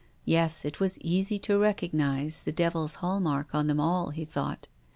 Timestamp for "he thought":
4.09-4.67